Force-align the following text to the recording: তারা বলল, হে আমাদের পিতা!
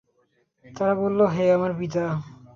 তারা 0.65 0.93
বলল, 1.01 1.19
হে 1.33 1.45
আমাদের 1.57 1.75
পিতা! 1.79 2.03